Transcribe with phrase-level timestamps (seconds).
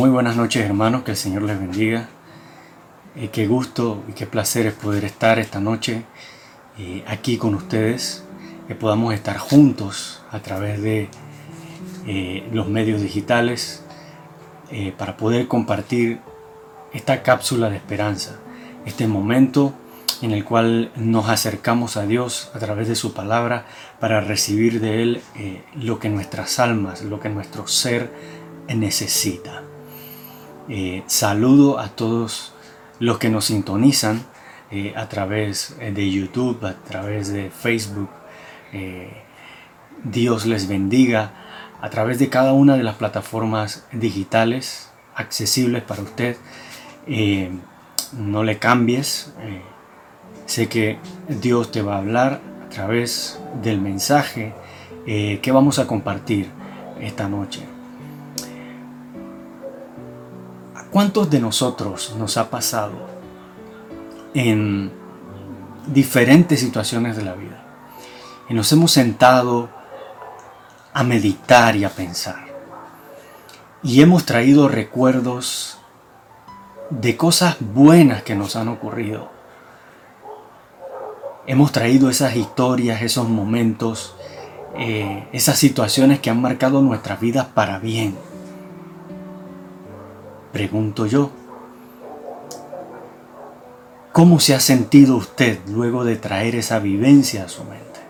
[0.00, 2.08] Muy buenas noches hermanos, que el Señor les bendiga.
[3.16, 6.04] Eh, qué gusto y qué placer es poder estar esta noche
[6.78, 8.24] eh, aquí con ustedes,
[8.66, 11.10] que podamos estar juntos a través de
[12.06, 13.84] eh, los medios digitales
[14.96, 16.20] para poder compartir
[16.94, 18.38] esta cápsula de esperanza,
[18.86, 19.74] este momento
[20.22, 23.66] en el cual nos acercamos a Dios a través de su palabra
[23.98, 25.22] para recibir de Él
[25.74, 28.10] lo que nuestras almas, lo que nuestro ser
[28.68, 29.64] necesita.
[30.70, 32.54] Eh, saludo a todos
[32.98, 34.24] los que nos sintonizan
[34.70, 38.08] eh, a través de YouTube, a través de Facebook.
[40.04, 41.32] Dios les bendiga
[41.82, 46.36] a través de cada una de las plataformas digitales accesibles para usted.
[48.12, 49.32] no le cambies
[50.50, 54.52] Sé que Dios te va a hablar a través del mensaje
[55.06, 56.50] eh, que vamos a compartir
[57.00, 57.60] esta noche.
[60.90, 62.92] Cuántos de nosotros nos ha pasado
[64.34, 64.92] en
[65.86, 67.64] diferentes situaciones de la vida?
[68.48, 69.68] Y nos hemos sentado
[70.92, 72.46] a meditar y a pensar.
[73.82, 75.78] Y hemos traído recuerdos
[76.90, 79.40] de cosas buenas que nos han ocurrido
[81.50, 84.14] hemos traído esas historias, esos momentos,
[84.76, 88.16] eh, esas situaciones que han marcado nuestras vidas para bien.
[90.52, 91.30] Pregunto yo,
[94.12, 98.00] ¿cómo se ha sentido usted luego de traer esa vivencia a su mente?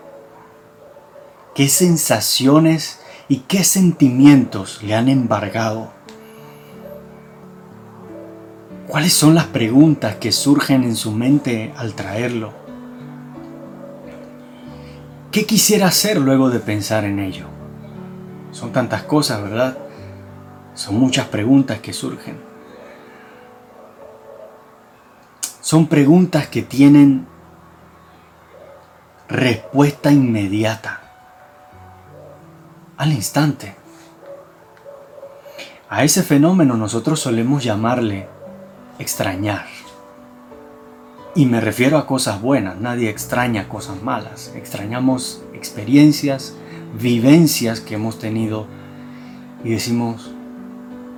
[1.53, 5.91] ¿Qué sensaciones y qué sentimientos le han embargado?
[8.87, 12.53] ¿Cuáles son las preguntas que surgen en su mente al traerlo?
[15.31, 17.45] ¿Qué quisiera hacer luego de pensar en ello?
[18.51, 19.77] Son tantas cosas, ¿verdad?
[20.81, 22.41] Son muchas preguntas que surgen.
[25.61, 27.27] Son preguntas que tienen
[29.29, 31.01] respuesta inmediata,
[32.97, 33.75] al instante.
[35.87, 38.27] A ese fenómeno nosotros solemos llamarle
[38.97, 39.67] extrañar.
[41.35, 46.55] Y me refiero a cosas buenas, nadie extraña cosas malas, extrañamos experiencias,
[46.99, 48.65] vivencias que hemos tenido
[49.63, 50.31] y decimos,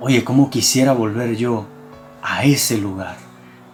[0.04, 1.64] oye, ¿cómo quisiera volver yo
[2.22, 3.16] a ese lugar?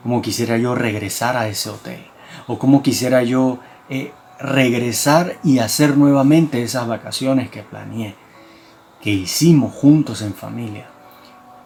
[0.04, 2.06] ¿Cómo quisiera yo regresar a ese hotel?
[2.46, 3.58] ¿O cómo quisiera yo
[3.88, 8.14] eh, regresar y hacer nuevamente esas vacaciones que planeé,
[9.02, 10.86] que hicimos juntos en familia?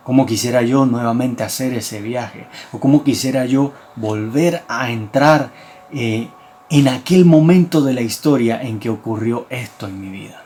[0.02, 5.50] cómo quisiera yo nuevamente hacer ese viaje, o cómo quisiera yo volver a entrar
[5.94, 6.28] eh,
[6.68, 10.43] en aquel momento de la historia en que ocurrió esto en mi vida.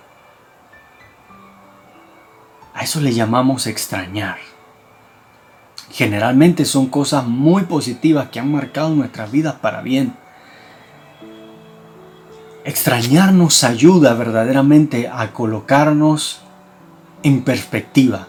[2.78, 4.36] A eso le llamamos extrañar.
[5.90, 10.14] Generalmente son cosas muy positivas que han marcado nuestras vidas para bien.
[12.64, 16.42] Extrañar nos ayuda verdaderamente a colocarnos
[17.24, 18.28] en perspectiva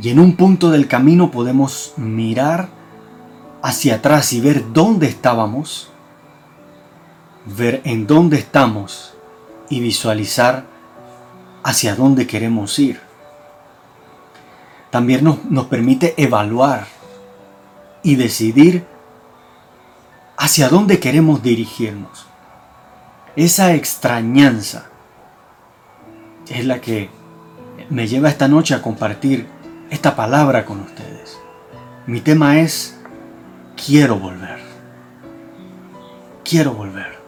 [0.00, 2.70] y en un punto del camino podemos mirar
[3.62, 5.90] hacia atrás y ver dónde estábamos,
[7.44, 9.12] ver en dónde estamos
[9.68, 10.64] y visualizar
[11.62, 13.05] hacia dónde queremos ir.
[14.96, 16.86] También nos, nos permite evaluar
[18.02, 18.86] y decidir
[20.38, 22.24] hacia dónde queremos dirigirnos.
[23.36, 24.86] Esa extrañanza
[26.48, 27.10] es la que
[27.90, 29.46] me lleva esta noche a compartir
[29.90, 31.38] esta palabra con ustedes.
[32.06, 32.98] Mi tema es,
[33.76, 34.60] quiero volver.
[36.42, 37.18] Quiero volver.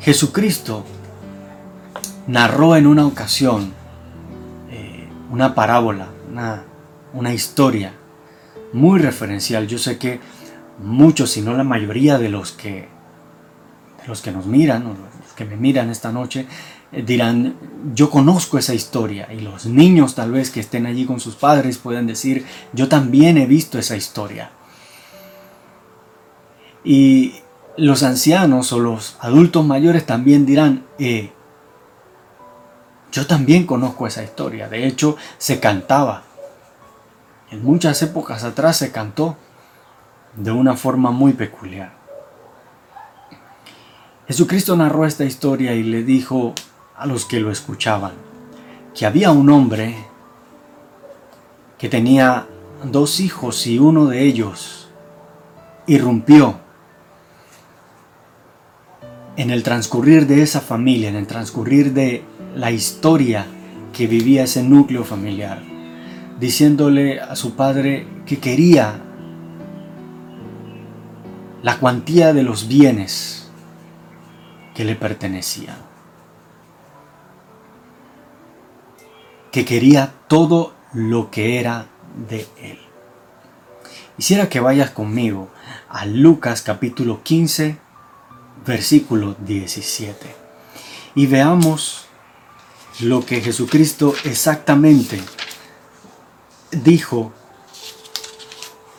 [0.00, 0.84] Jesucristo
[2.26, 3.77] narró en una ocasión
[5.30, 6.64] una parábola, una,
[7.12, 7.92] una historia
[8.72, 9.66] muy referencial.
[9.66, 10.20] Yo sé que
[10.78, 12.88] muchos, si no la mayoría de los que,
[14.00, 16.46] de los que nos miran, o los que me miran esta noche,
[16.92, 17.54] eh, dirán,
[17.94, 21.78] yo conozco esa historia y los niños tal vez que estén allí con sus padres
[21.78, 24.50] pueden decir, yo también he visto esa historia.
[26.84, 27.34] Y
[27.76, 31.32] los ancianos o los adultos mayores también dirán, eh,
[33.12, 34.68] yo también conozco esa historia.
[34.68, 36.24] De hecho, se cantaba.
[37.50, 39.36] En muchas épocas atrás se cantó
[40.36, 41.92] de una forma muy peculiar.
[44.26, 46.54] Jesucristo narró esta historia y le dijo
[46.96, 48.12] a los que lo escuchaban
[48.98, 49.94] que había un hombre
[51.78, 52.48] que tenía
[52.82, 54.88] dos hijos y uno de ellos
[55.86, 56.58] irrumpió
[59.36, 63.46] en el transcurrir de esa familia, en el transcurrir de la historia
[63.92, 65.62] que vivía ese núcleo familiar,
[66.38, 69.00] diciéndole a su padre que quería
[71.62, 73.50] la cuantía de los bienes
[74.74, 75.76] que le pertenecían,
[79.50, 81.86] que quería todo lo que era
[82.28, 82.78] de él.
[84.16, 85.48] Quisiera que vayas conmigo
[85.88, 87.78] a Lucas capítulo 15,
[88.66, 90.34] versículo 17,
[91.14, 92.07] y veamos
[93.00, 95.20] lo que Jesucristo exactamente
[96.72, 97.32] dijo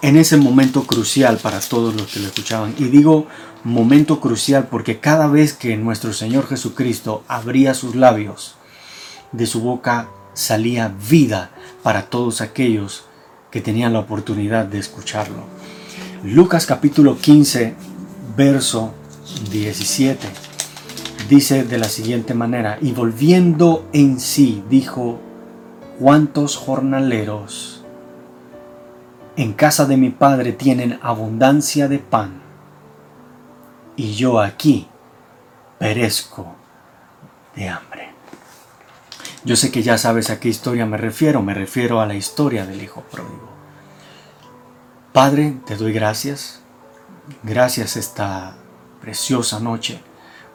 [0.02, 2.74] en ese momento crucial para todos los que lo escuchaban.
[2.78, 3.28] Y digo
[3.64, 8.56] momento crucial porque cada vez que nuestro Señor Jesucristo abría sus labios,
[9.32, 11.52] de su boca salía vida
[11.84, 13.04] para todos aquellos
[13.52, 15.44] que tenían la oportunidad de escucharlo.
[16.24, 17.76] Lucas capítulo 15,
[18.38, 18.94] verso
[19.52, 20.28] 17,
[21.30, 25.20] dice de la siguiente manera, y volviendo en sí, dijo,
[26.00, 27.84] ¿cuántos jornaleros
[29.38, 32.42] en casa de mi padre tienen abundancia de pan?
[33.96, 34.88] Y yo aquí
[35.78, 36.56] perezco
[37.56, 38.10] de hambre.
[39.46, 42.66] Yo sé que ya sabes a qué historia me refiero, me refiero a la historia
[42.66, 43.50] del Hijo Pródigo.
[45.14, 46.62] Padre, te doy gracias,
[47.44, 48.56] gracias esta
[49.00, 50.02] preciosa noche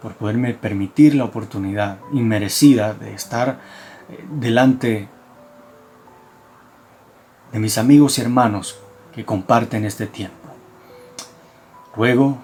[0.04, 3.58] por poderme permitir la oportunidad inmerecida de estar
[4.10, 5.08] eh, delante
[7.50, 8.78] de mis amigos y hermanos
[9.14, 10.50] que comparten este tiempo.
[11.96, 12.36] Ruego,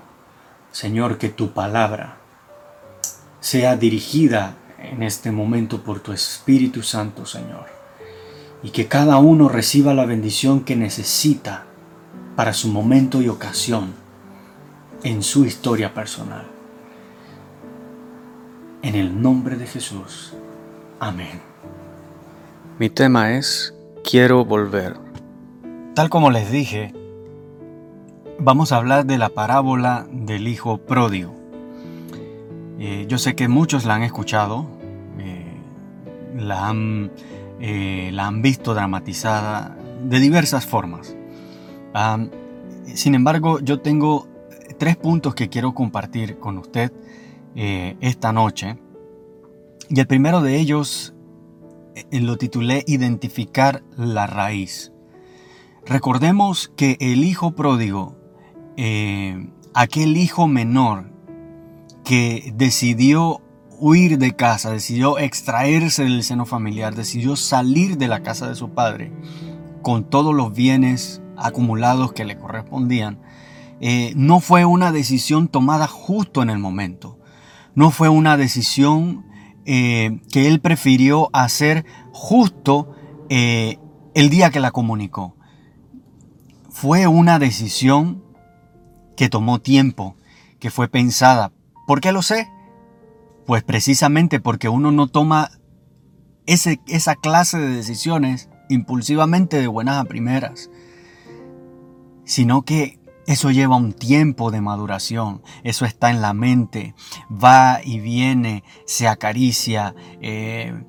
[0.73, 2.17] Señor, que tu palabra
[3.41, 7.67] sea dirigida en este momento por tu Espíritu Santo, Señor.
[8.63, 11.67] Y que cada uno reciba la bendición que necesita
[12.37, 13.93] para su momento y ocasión
[15.03, 16.60] en su historia personal.
[18.83, 20.33] En el nombre de Jesús.
[21.01, 21.43] Amén.
[22.79, 24.97] Mi tema es Quiero volver.
[25.95, 26.95] Tal como les dije,
[28.39, 31.35] vamos a hablar de la parábola del Hijo Pródigo.
[32.79, 34.65] Eh, yo sé que muchos la han escuchado,
[35.19, 35.61] eh,
[36.39, 37.11] la, han,
[37.61, 41.15] eh, la, han, visto dramatizada de diversas formas.
[42.95, 44.27] sin embargo, yo tengo
[44.79, 46.91] tres puntos que quiero compartir con usted
[47.55, 48.79] esta noche.
[49.89, 51.15] Y el primero de ellos
[52.13, 54.93] lo titulé Identificar la raíz.
[55.85, 58.17] Recordemos que el hijo pródigo,
[59.75, 61.11] aquel hijo menor
[62.05, 63.41] que decidió
[63.81, 68.71] huir de casa, decidió extraerse del seno familiar, decidió salir de la casa de su
[68.71, 69.13] padre
[69.83, 73.19] con todos los bienes acumulados que le correspondían,
[73.81, 77.19] eh, no fue una decisión tomada justo en el momento.
[77.75, 79.25] No fue una decisión
[79.65, 82.95] eh, que él prefirió hacer justo
[83.29, 83.79] eh,
[84.15, 85.37] el día que la comunicó.
[86.69, 88.25] Fue una decisión
[89.17, 90.17] que tomó tiempo,
[90.59, 91.53] que fue pensada,
[91.91, 92.49] ¿Por qué lo sé?
[93.47, 95.51] Pues precisamente porque uno no toma
[96.47, 100.71] ese, esa clase de decisiones impulsivamente de buenas a primeras,
[102.25, 103.00] sino que
[103.31, 106.97] eso lleva un tiempo de maduración, eso está en la mente,
[107.31, 110.83] va y viene, se acaricia, eh,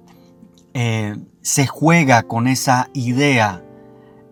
[0.73, 3.63] eh, se juega con esa idea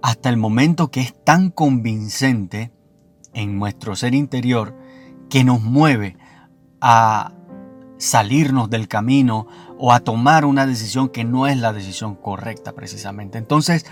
[0.01, 2.71] hasta el momento que es tan convincente
[3.35, 4.75] en nuestro ser interior
[5.29, 6.17] que nos mueve
[6.81, 7.33] a
[7.99, 9.45] salirnos del camino
[9.77, 13.37] o a tomar una decisión que no es la decisión correcta precisamente.
[13.37, 13.85] Entonces,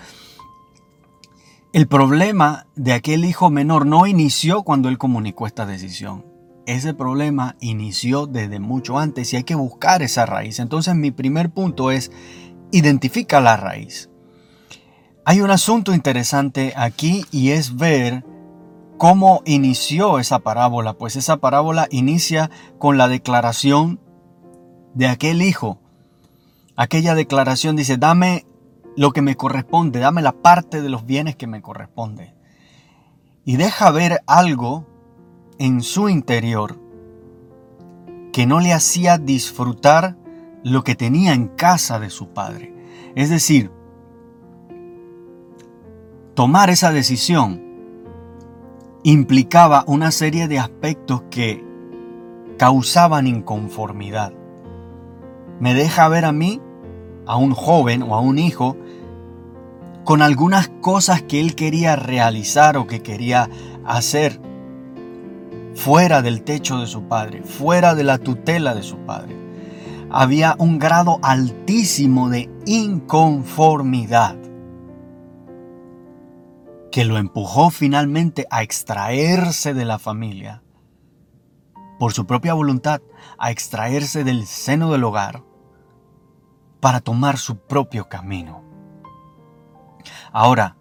[1.73, 6.25] el problema de aquel hijo menor no inició cuando él comunicó esta decisión.
[6.65, 10.59] Ese problema inició desde mucho antes y hay que buscar esa raíz.
[10.59, 12.11] Entonces mi primer punto es,
[12.71, 14.09] identifica la raíz.
[15.23, 18.23] Hay un asunto interesante aquí y es ver
[18.97, 20.93] ¿Cómo inició esa parábola?
[20.93, 23.99] Pues esa parábola inicia con la declaración
[24.95, 25.79] de aquel hijo.
[26.75, 28.46] Aquella declaración dice, dame
[28.97, 32.33] lo que me corresponde, dame la parte de los bienes que me corresponde.
[33.45, 34.85] Y deja ver algo
[35.59, 36.79] en su interior
[38.33, 40.17] que no le hacía disfrutar
[40.63, 42.73] lo que tenía en casa de su padre.
[43.15, 43.71] Es decir,
[46.33, 47.63] tomar esa decisión
[49.03, 51.63] implicaba una serie de aspectos que
[52.57, 54.33] causaban inconformidad.
[55.59, 56.61] Me deja ver a mí,
[57.27, 58.77] a un joven o a un hijo,
[60.07, 63.49] con algunas cosas que él quería realizar o que quería
[63.83, 64.39] hacer
[65.75, 69.35] fuera del techo de su padre, fuera de la tutela de su padre.
[70.09, 74.37] Había un grado altísimo de inconformidad
[76.89, 80.63] que lo empujó finalmente a extraerse de la familia,
[81.99, 83.01] por su propia voluntad,
[83.37, 85.43] a extraerse del seno del hogar
[86.79, 88.66] para tomar su propio camino.
[90.31, 90.77] Ahora,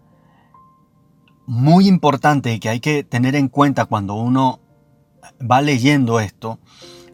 [1.47, 4.61] muy importante y que hay que tener en cuenta cuando uno
[5.41, 6.59] va leyendo esto,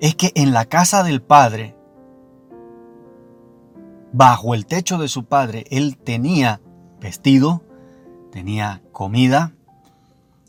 [0.00, 1.76] es que en la casa del Padre,
[4.12, 6.60] bajo el techo de su Padre, él tenía
[7.00, 7.62] vestido,
[8.30, 9.52] tenía comida,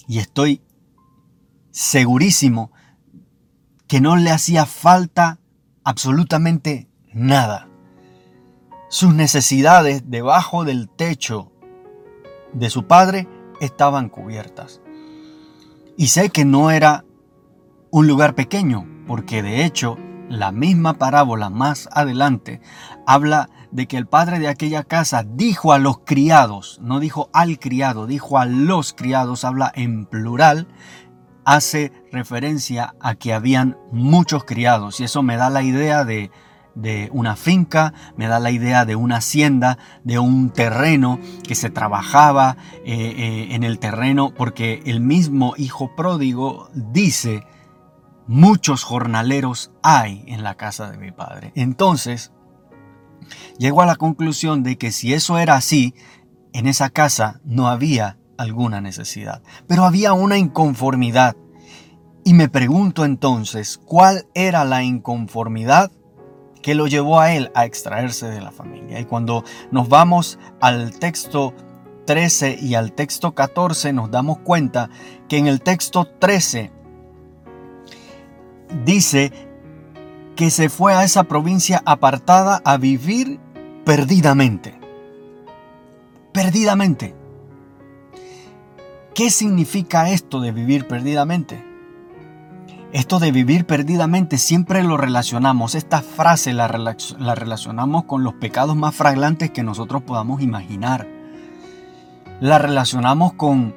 [0.07, 0.61] y estoy
[1.71, 2.71] segurísimo
[3.87, 5.39] que no le hacía falta
[5.83, 7.67] absolutamente nada.
[8.89, 11.52] Sus necesidades debajo del techo
[12.53, 13.27] de su padre
[13.59, 14.81] estaban cubiertas.
[15.97, 17.05] Y sé que no era
[17.91, 19.97] un lugar pequeño, porque de hecho
[20.29, 22.61] la misma parábola más adelante
[23.05, 27.59] habla de que el padre de aquella casa dijo a los criados, no dijo al
[27.59, 30.67] criado, dijo a los criados, habla en plural,
[31.45, 36.31] hace referencia a que habían muchos criados y eso me da la idea de
[36.75, 41.69] de una finca, me da la idea de una hacienda, de un terreno que se
[41.69, 47.45] trabajaba eh, eh, en el terreno, porque el mismo hijo pródigo dice,
[48.27, 51.51] muchos jornaleros hay en la casa de mi padre.
[51.55, 52.31] Entonces,
[53.57, 55.93] llego a la conclusión de que si eso era así,
[56.53, 61.35] en esa casa no había alguna necesidad, pero había una inconformidad.
[62.25, 65.91] Y me pregunto entonces, ¿cuál era la inconformidad?
[66.63, 68.99] Que lo llevó a él a extraerse de la familia.
[68.99, 71.53] Y cuando nos vamos al texto
[72.05, 74.89] 13 y al texto 14 nos damos cuenta
[75.27, 76.71] que en el texto 13
[78.85, 79.31] dice
[80.35, 83.39] que se fue a esa provincia apartada a vivir
[83.85, 84.79] perdidamente.
[86.31, 87.13] Perdidamente.
[89.13, 91.72] ¿Qué significa esto de vivir perdidamente?
[92.93, 98.93] Esto de vivir perdidamente siempre lo relacionamos, esta frase la, relacionamos con los pecados más
[98.93, 101.07] fraglantes que nosotros podamos imaginar.
[102.39, 103.73] La relacionamos con,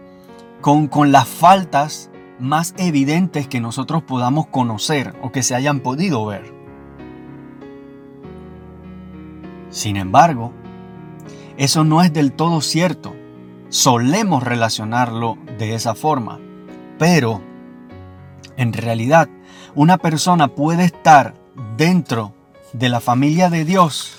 [0.60, 6.52] con las faltas más evidentes que nosotros podamos conocer o que se hayan podido ver.
[9.70, 10.52] Sin embargo,
[11.56, 13.16] eso no es del todo cierto.
[13.70, 16.38] Solemos relacionarlo de esa forma,
[16.98, 17.40] pero
[18.56, 19.28] en realidad,
[19.74, 21.34] una persona puede estar
[21.76, 22.34] dentro
[22.72, 24.16] de la familia de Dios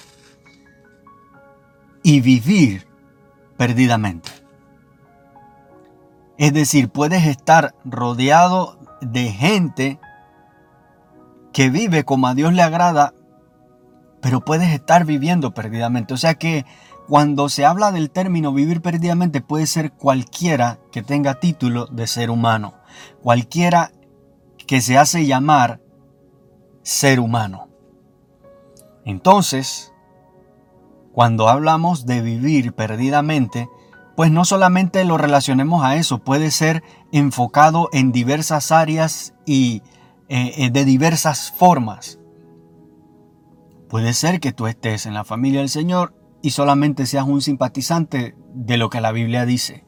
[2.03, 2.87] y vivir
[3.57, 4.29] perdidamente.
[6.37, 9.99] Es decir, puedes estar rodeado de gente
[11.51, 13.13] que vive como a Dios le agrada,
[14.21, 16.13] pero puedes estar viviendo perdidamente.
[16.13, 16.65] O sea que
[17.07, 22.29] cuando se habla del término vivir perdidamente puede ser cualquiera que tenga título de ser
[22.29, 22.75] humano,
[23.23, 23.91] cualquiera
[24.67, 25.81] que se hace llamar
[26.83, 27.69] ser humano.
[29.05, 29.93] Entonces,
[31.13, 33.69] cuando hablamos de vivir perdidamente,
[34.15, 39.81] pues no solamente lo relacionemos a eso, puede ser enfocado en diversas áreas y
[40.27, 42.19] eh, eh, de diversas formas.
[43.89, 48.35] Puede ser que tú estés en la familia del Señor y solamente seas un simpatizante
[48.53, 49.85] de lo que la Biblia dice,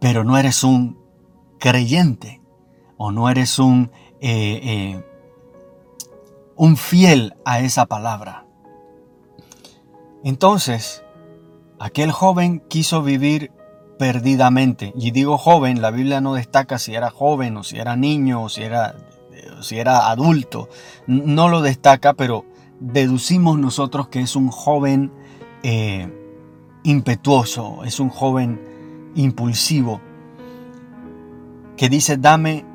[0.00, 0.98] pero no eres un
[1.60, 2.39] creyente
[3.02, 3.90] o no eres un,
[4.20, 5.04] eh, eh,
[6.54, 8.44] un fiel a esa palabra.
[10.22, 11.02] Entonces,
[11.78, 13.52] aquel joven quiso vivir
[13.98, 14.92] perdidamente.
[14.94, 18.48] Y digo joven, la Biblia no destaca si era joven o si era niño o
[18.50, 18.94] si era,
[19.62, 20.68] si era adulto.
[21.06, 22.44] No lo destaca, pero
[22.80, 25.10] deducimos nosotros que es un joven
[25.62, 26.06] eh,
[26.82, 28.60] impetuoso, es un joven
[29.14, 30.02] impulsivo,
[31.78, 32.68] que dice, dame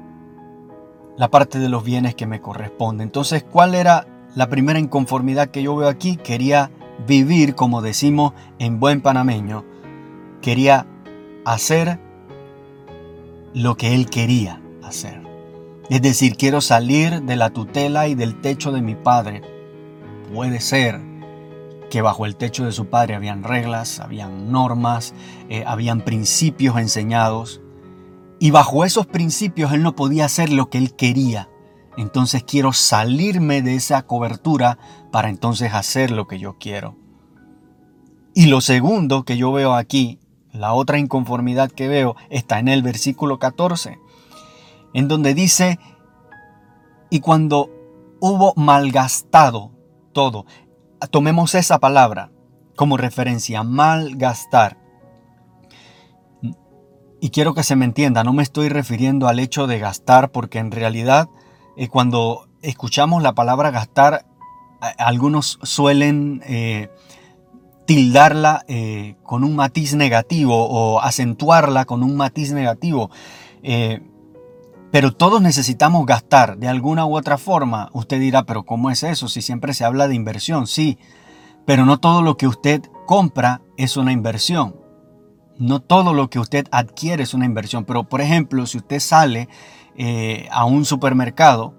[1.18, 3.04] la parte de los bienes que me corresponde.
[3.04, 6.18] Entonces, ¿cuál era la primera inconformidad que yo veo aquí?
[6.18, 6.72] Quería
[7.08, 9.66] vivir, como decimos en buen panameño,
[10.42, 10.88] quería
[11.46, 12.00] hacer
[13.54, 15.22] lo que él quería hacer.
[15.90, 19.42] Es decir, quiero salir de la tutela y del techo de mi padre.
[20.34, 21.00] Puede ser
[21.90, 25.14] que bajo el techo de su padre habían reglas, habían normas,
[25.50, 27.62] eh, habían principios enseñados
[28.46, 31.50] y bajo esos principios él no podía hacer lo que él quería.
[31.98, 34.78] Entonces quiero salirme de esa cobertura
[35.12, 36.96] para entonces hacer lo que yo quiero.
[38.36, 40.20] Y lo segundo que yo veo aquí,
[40.52, 43.98] la otra inconformidad que veo, está en el versículo 14,
[44.94, 45.80] en donde dice,
[47.10, 47.72] y cuando
[48.20, 49.72] hubo malgastado
[50.14, 50.46] todo,
[51.10, 52.30] tomemos esa palabra
[52.76, 54.85] como referencia, malgastar.
[57.26, 60.60] Y quiero que se me entienda, no me estoy refiriendo al hecho de gastar porque
[60.60, 61.28] en realidad
[61.76, 64.28] eh, cuando escuchamos la palabra gastar,
[65.00, 66.92] algunos suelen eh,
[67.88, 73.10] tildarla eh, con un matiz negativo o acentuarla con un matiz negativo.
[74.92, 77.90] pero todos necesitamos gastar de alguna u otra forma.
[77.94, 79.30] Usted dirá, pero ¿cómo es eso?
[79.30, 81.00] Si siempre se habla de inversión, sí.
[81.66, 84.85] Pero no todo lo que usted compra es una inversión.
[85.58, 87.86] No todo lo que usted adquiere es una inversión.
[87.86, 89.50] Pero por ejemplo, si usted sale
[89.96, 91.74] eh, a un supermercado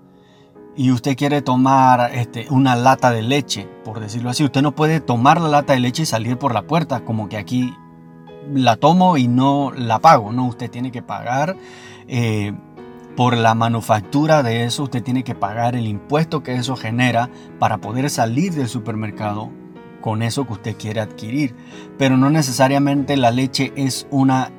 [0.77, 5.01] y usted quiere tomar este, una lata de leche, por decirlo así, usted no puede
[5.01, 7.75] tomar la lata de leche y salir por la puerta, como que aquí
[8.55, 10.33] la tomo y no la pago.
[10.33, 11.57] No, usted tiene que pagar.
[12.09, 12.53] Eh,
[13.17, 17.79] por la manufactura de eso, usted tiene que pagar el impuesto que eso genera para
[17.79, 19.51] poder salir del supermercado
[20.01, 21.55] con eso que usted quiere adquirir.
[21.99, 24.53] Pero no necesariamente la leche es una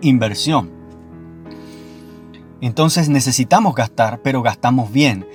[0.00, 0.70] inversión.
[2.60, 5.26] Entonces necesitamos gastar, pero gastamos bien.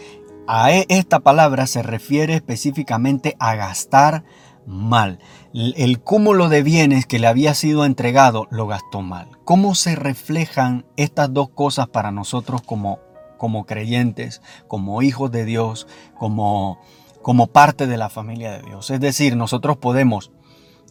[0.47, 4.23] A e, esta palabra se refiere específicamente a gastar
[4.65, 5.19] mal.
[5.53, 9.29] El cúmulo de bienes que le había sido entregado lo gastó mal.
[9.45, 12.99] ¿Cómo se reflejan estas dos cosas para nosotros como,
[13.37, 16.79] como creyentes, como hijos de Dios, como
[17.21, 18.89] como parte de la familia de Dios.
[18.89, 20.31] Es decir, nosotros podemos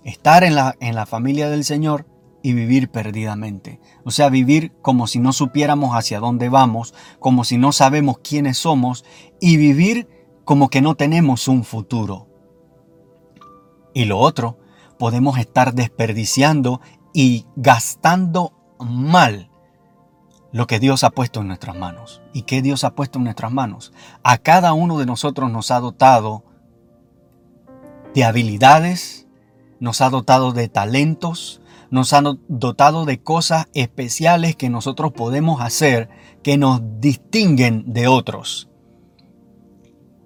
[0.05, 2.07] estar en la, en la familia del Señor
[2.43, 3.81] y vivir perdidamente.
[4.05, 8.59] O sea, vivir como si no supiéramos hacia dónde vamos, como si no sabemos quiénes
[8.59, 9.05] somos
[9.41, 10.09] y vivir
[10.45, 12.29] como que no tenemos un futuro.
[13.95, 14.59] Y lo otro,
[14.99, 16.81] podemos estar desperdiciando
[17.13, 19.48] y gastando mal
[20.53, 22.23] lo que Dios ha puesto en nuestras manos.
[22.33, 23.93] ¿Y qué Dios ha puesto en nuestras manos?
[24.23, 26.45] A cada uno de nosotros nos ha dotado
[28.15, 29.27] de habilidades,
[29.81, 36.09] nos ha dotado de talentos, nos ha dotado de cosas especiales que nosotros podemos hacer
[36.43, 38.69] que nos distinguen de otros.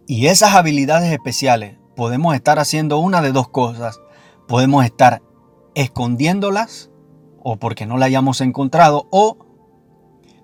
[0.07, 4.01] Y esas habilidades especiales podemos estar haciendo una de dos cosas.
[4.49, 5.23] Podemos estar
[5.75, 6.91] escondiéndolas
[7.43, 9.39] o porque no la hayamos encontrado o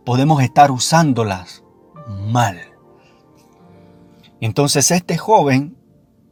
[0.09, 1.62] podemos estar usándolas
[2.09, 2.59] mal.
[4.40, 5.77] Entonces este joven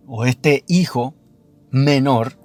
[0.06, 1.14] o este hijo
[1.70, 2.38] menor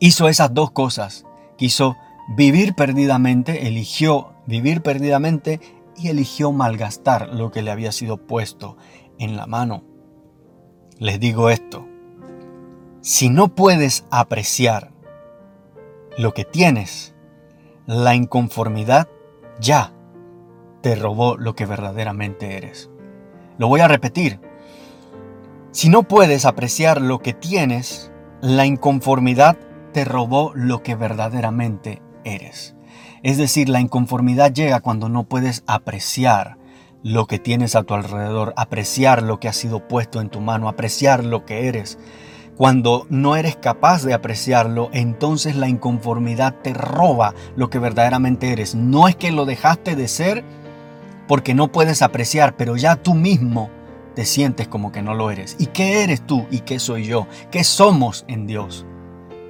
[0.00, 1.26] hizo esas dos cosas.
[1.58, 1.98] Quiso
[2.34, 5.60] vivir perdidamente, eligió vivir perdidamente
[5.94, 8.78] y eligió malgastar lo que le había sido puesto
[9.18, 9.84] en la mano.
[10.98, 11.86] Les digo esto,
[13.02, 14.90] si no puedes apreciar
[16.16, 17.14] lo que tienes,
[17.84, 19.06] la inconformidad
[19.60, 19.92] ya
[20.80, 22.90] te robó lo que verdaderamente eres.
[23.58, 24.40] Lo voy a repetir.
[25.72, 29.56] Si no puedes apreciar lo que tienes, la inconformidad
[29.92, 32.76] te robó lo que verdaderamente eres.
[33.22, 36.56] Es decir, la inconformidad llega cuando no puedes apreciar
[37.02, 40.68] lo que tienes a tu alrededor, apreciar lo que ha sido puesto en tu mano,
[40.68, 41.98] apreciar lo que eres.
[42.56, 48.74] Cuando no eres capaz de apreciarlo, entonces la inconformidad te roba lo que verdaderamente eres.
[48.74, 50.44] No es que lo dejaste de ser,
[51.28, 53.70] porque no puedes apreciar, pero ya tú mismo
[54.16, 55.54] te sientes como que no lo eres.
[55.60, 57.28] ¿Y qué eres tú y qué soy yo?
[57.52, 58.84] ¿Qué somos en Dios?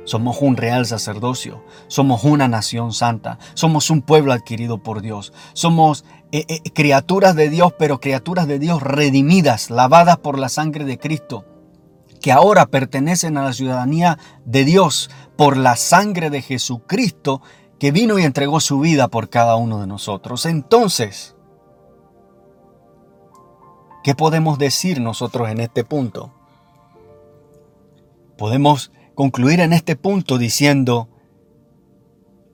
[0.05, 6.05] Somos un real sacerdocio, somos una nación santa, somos un pueblo adquirido por Dios, somos
[6.33, 10.99] eh, eh, criaturas de Dios, pero criaturas de Dios redimidas, lavadas por la sangre de
[10.99, 11.45] Cristo,
[12.21, 17.43] que ahora pertenecen a la ciudadanía de Dios por la sangre de Jesucristo,
[17.79, 20.47] que vino y entregó su vida por cada uno de nosotros.
[20.47, 21.37] Entonces,
[24.03, 26.33] ¿Qué podemos decir nosotros en este punto?
[28.37, 31.09] Podemos concluir en este punto diciendo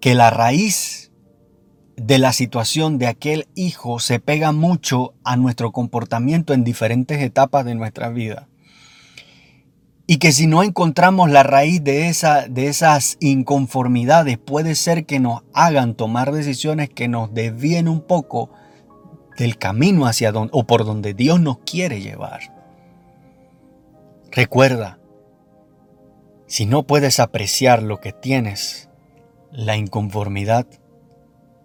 [0.00, 1.12] que la raíz
[1.96, 7.64] de la situación de aquel hijo se pega mucho a nuestro comportamiento en diferentes etapas
[7.64, 8.48] de nuestra vida.
[10.06, 12.14] Y que si no encontramos la raíz de,
[12.50, 18.50] de esas inconformidades, puede ser que nos hagan tomar decisiones que nos desvíen un poco
[19.36, 22.40] del camino hacia donde o por donde Dios nos quiere llevar.
[24.30, 24.98] Recuerda,
[26.46, 28.90] si no puedes apreciar lo que tienes,
[29.50, 30.66] la inconformidad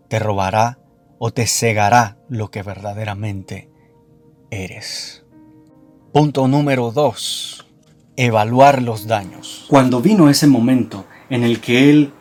[0.08, 0.79] te robará
[1.17, 3.69] o te cegará lo que verdaderamente
[4.51, 5.25] eres.
[6.13, 7.67] Punto número 2.
[8.15, 9.65] Evaluar los daños.
[9.67, 12.13] Cuando vino ese momento en el que él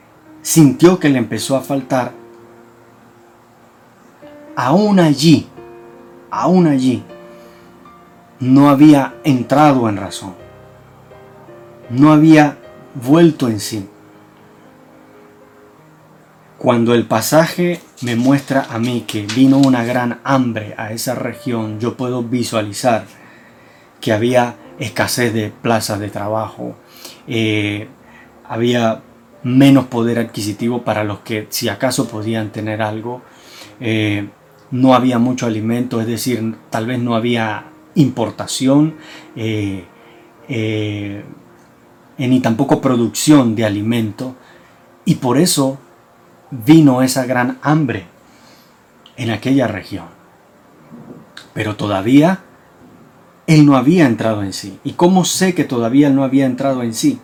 [0.42, 2.12] sintió que le empezó a faltar,
[4.59, 5.47] aún allí,
[6.33, 7.05] aún allí,
[8.40, 10.35] no había entrado en razón.
[11.90, 12.59] no había
[12.94, 13.88] vuelto en sí.
[16.59, 21.79] Cuando el pasaje me muestra a mí que vino una gran hambre a esa región,
[21.79, 23.05] yo puedo visualizar
[24.01, 26.75] que había escasez de plazas de trabajo,
[27.29, 27.87] eh,
[28.44, 29.03] había
[29.44, 33.23] menos poder adquisitivo para los que si acaso podían tener algo,
[33.79, 34.29] eh,
[34.70, 38.94] no había mucho alimento, es decir, tal vez no había importación
[39.35, 39.85] eh,
[42.18, 44.35] ni tampoco producción de alimento
[45.04, 45.78] y por eso
[46.50, 48.07] vino esa gran hambre
[49.16, 50.07] en aquella región.
[51.54, 52.40] Pero todavía
[53.46, 54.78] él no había entrado en sí.
[54.85, 57.18] ¿Y cómo sé que todavía no había entrado en sí?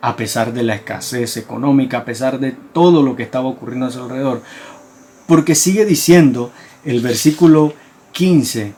[0.00, 3.90] A pesar de la escasez económica, a pesar de todo lo que estaba ocurriendo a
[3.90, 4.42] su alrededor.
[5.26, 6.52] Porque sigue diciendo
[6.84, 7.72] el versículo
[8.12, 8.74] 15,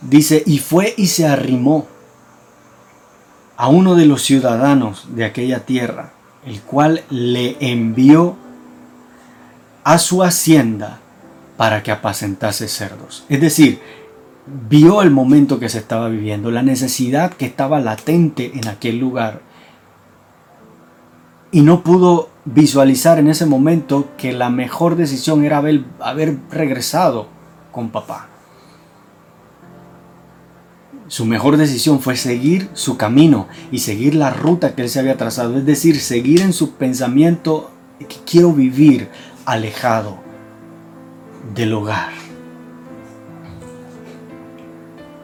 [0.00, 1.86] dice, y fue y se arrimó
[3.56, 6.12] a uno de los ciudadanos de aquella tierra,
[6.44, 8.36] el cual le envió
[9.84, 11.00] a su hacienda
[11.56, 13.24] para que apacentase cerdos.
[13.28, 13.80] Es decir,
[14.68, 19.40] vio el momento que se estaba viviendo, la necesidad que estaba latente en aquel lugar
[21.50, 27.28] y no pudo visualizar en ese momento que la mejor decisión era haber, regresado
[27.72, 28.28] con papá.
[31.08, 35.16] Su mejor decisión fue seguir su camino y seguir la ruta que él se había
[35.16, 39.08] trazado, es decir, seguir en su pensamiento que quiero vivir
[39.44, 40.18] alejado
[41.54, 42.10] del hogar.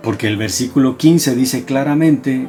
[0.03, 2.49] Porque el versículo 15 dice claramente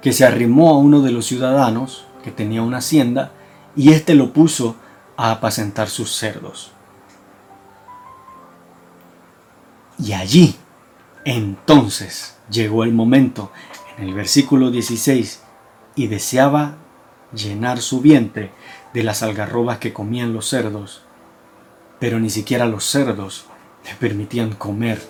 [0.00, 3.32] que se arrimó a uno de los ciudadanos que tenía una hacienda
[3.76, 4.76] y éste lo puso
[5.16, 6.72] a apacentar sus cerdos.
[9.98, 10.56] Y allí,
[11.26, 13.52] entonces, llegó el momento,
[13.98, 15.42] en el versículo 16,
[15.94, 16.76] y deseaba
[17.34, 18.52] llenar su vientre
[18.94, 21.02] de las algarrobas que comían los cerdos,
[22.00, 23.44] pero ni siquiera los cerdos
[23.84, 25.02] le permitían comer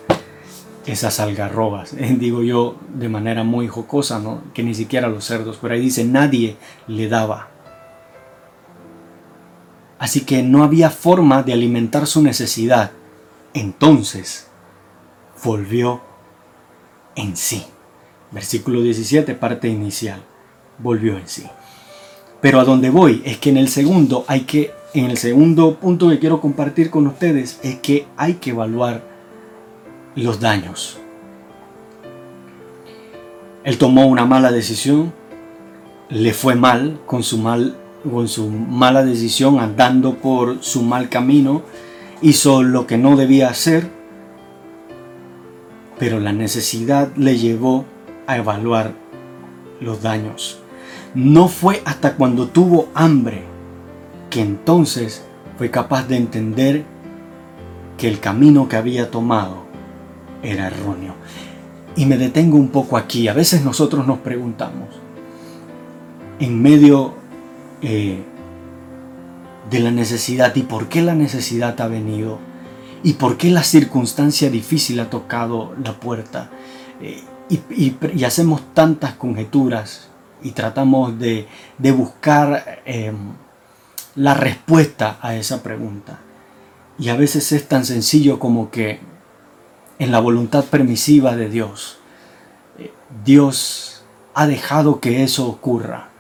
[0.87, 1.95] esas algarrobas.
[2.19, 4.43] Digo yo de manera muy jocosa, ¿no?
[4.53, 7.49] Que ni siquiera los cerdos, pero ahí dice, nadie le daba.
[9.99, 12.91] Así que no había forma de alimentar su necesidad.
[13.55, 14.49] Entonces
[15.43, 16.03] volvió
[17.15, 17.65] en sí.
[18.31, 20.23] Versículo 17, parte inicial.
[20.79, 21.45] Volvió en sí.
[22.41, 26.11] Pero a donde voy es que en el segundo hay que, en el segundo punto
[26.11, 29.14] que quiero compartir con ustedes es que hay que evaluar
[30.23, 30.99] los daños.
[33.65, 35.13] Él tomó una mala decisión,
[36.11, 37.77] le fue mal con su, mal,
[38.09, 41.63] con su mala decisión, andando por su mal camino,
[42.21, 43.91] hizo lo que no debía hacer,
[45.99, 47.87] pero la necesidad le llevó
[48.27, 48.93] a evaluar
[49.81, 50.61] los daños.
[51.15, 53.45] No fue hasta cuando tuvo hambre
[54.31, 55.25] que entonces
[55.57, 56.85] fue capaz de entender
[57.97, 59.64] que el camino que había tomado
[60.45, 61.15] era erróneo.
[61.97, 63.29] Y me detengo un poco aquí.
[63.29, 64.89] A veces nosotros nos preguntamos,
[66.39, 67.15] en medio
[67.83, 68.23] eh,
[69.71, 72.39] de la necesidad, ¿y por qué la necesidad ha venido?
[73.03, 76.51] ¿Y por qué la circunstancia difícil ha tocado la puerta?
[77.01, 80.09] Eh, y, hacemos tantas conjeturas
[80.43, 81.47] y tratamos de,
[81.79, 83.17] buscar em,
[84.17, 86.21] la respuesta a esa pregunta.
[86.99, 89.01] Y a veces es tan sencillo como que
[89.99, 91.99] en la voluntad permisiva de Dios.
[92.79, 92.93] Eh,
[93.25, 94.05] Dios
[94.35, 96.11] ha dejado que eso ocurra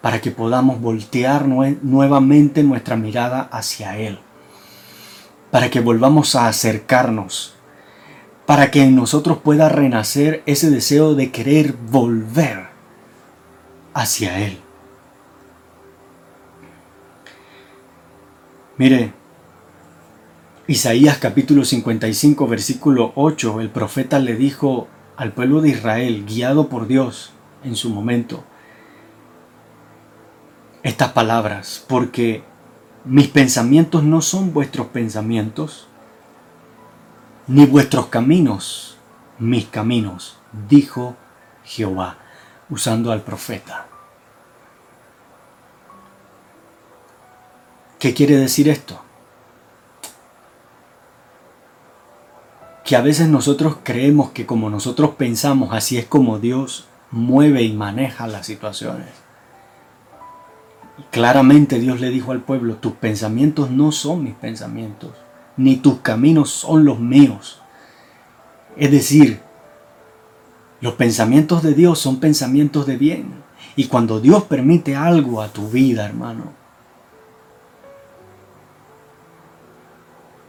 [0.00, 4.20] para que podamos voltear nuevamente nuestra mirada hacia Él,
[5.50, 7.54] para que volvamos a acercarnos,
[8.46, 12.68] para que en nosotros pueda renacer ese deseo de querer volver
[13.92, 14.60] hacia Él.
[18.76, 19.12] Mire,
[20.70, 26.86] Isaías capítulo 55 versículo 8, el profeta le dijo al pueblo de Israel, guiado por
[26.86, 27.32] Dios
[27.64, 28.44] en su momento,
[30.82, 32.44] estas palabras, porque
[33.06, 35.88] mis pensamientos no son vuestros pensamientos,
[37.46, 38.98] ni vuestros caminos
[39.38, 40.36] mis caminos,
[40.68, 41.16] dijo
[41.64, 42.18] Jehová,
[42.68, 43.86] usando al profeta.
[47.98, 49.07] ¿Qué quiere decir esto?
[52.88, 57.74] Que a veces nosotros creemos que como nosotros pensamos, así es como Dios mueve y
[57.74, 59.10] maneja las situaciones.
[61.10, 65.10] claramente Dios le dijo al pueblo, tus pensamientos no son mis pensamientos,
[65.58, 67.60] ni tus caminos son los míos.
[68.74, 69.42] Es decir,
[70.80, 73.42] Los pensamientos de Dios son pensamientos de bien.
[73.76, 76.54] Y cuando Dios permite algo a tu vida, hermano,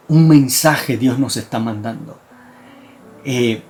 [0.08, 2.29] un mensaje Dios nos está mandando.
[3.26, 3.62] Eh,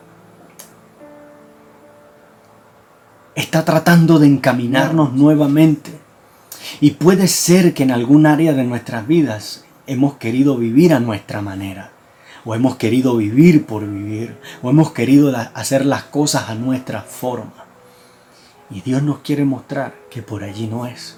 [3.35, 5.91] está tratando de encaminarnos nuevamente.
[6.81, 11.41] Y puede ser que en algún área de nuestras vidas hemos querido vivir a nuestra
[11.41, 11.91] manera,
[12.45, 17.65] o hemos querido vivir por vivir, o hemos querido hacer las cosas a nuestra forma.
[18.69, 21.17] Y Dios nos quiere mostrar que por allí no es,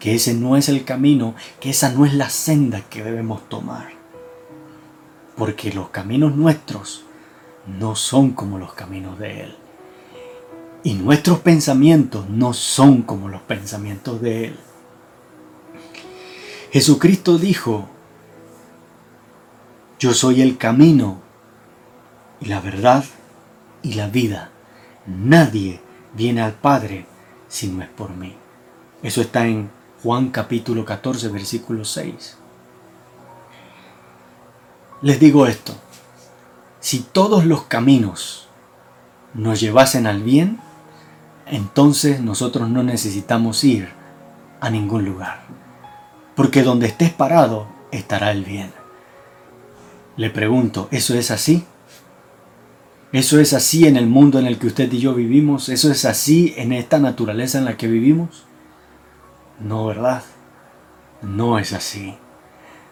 [0.00, 3.88] que ese no es el camino, que esa no es la senda que debemos tomar.
[5.36, 7.04] Porque los caminos nuestros
[7.78, 9.56] no son como los caminos de Él.
[10.82, 14.58] Y nuestros pensamientos no son como los pensamientos de Él.
[16.70, 17.88] Jesucristo dijo,
[19.98, 21.20] yo soy el camino
[22.40, 23.04] y la verdad
[23.82, 24.50] y la vida.
[25.06, 25.80] Nadie
[26.14, 27.06] viene al Padre
[27.48, 28.34] si no es por mí.
[29.02, 29.70] Eso está en
[30.02, 32.36] Juan capítulo 14, versículo 6.
[35.02, 35.74] Les digo esto,
[36.80, 38.48] si todos los caminos
[39.34, 40.60] nos llevasen al bien,
[41.46, 43.88] entonces nosotros no necesitamos ir
[44.60, 45.42] a ningún lugar,
[46.36, 48.72] porque donde estés parado estará el bien.
[50.16, 51.64] Le pregunto, ¿eso es así?
[53.12, 55.68] ¿Eso es así en el mundo en el que usted y yo vivimos?
[55.68, 58.44] ¿Eso es así en esta naturaleza en la que vivimos?
[59.60, 60.22] No, ¿verdad?
[61.22, 62.16] No es así.